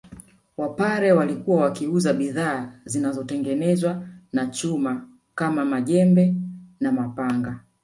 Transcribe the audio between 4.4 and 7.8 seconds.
chuma kama majembe na mapanga